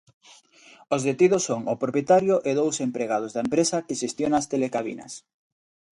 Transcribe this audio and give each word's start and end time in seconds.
Os 0.95 1.01
detidos 1.09 1.45
son 1.49 1.61
o 1.73 1.75
propietario 1.83 2.35
e 2.49 2.51
dous 2.59 2.75
empregados 2.87 3.31
da 3.33 3.43
empresa 3.45 3.83
que 3.85 3.99
xestiona 4.01 4.35
as 4.41 4.49
telecabinas. 4.51 5.13